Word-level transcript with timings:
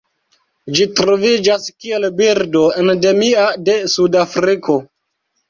Ĝi 0.77 0.87
troviĝas 0.99 1.67
kiel 1.83 2.07
birdo 2.21 2.65
endemia 2.85 3.45
de 3.69 3.77
Sudafriko. 3.99 4.81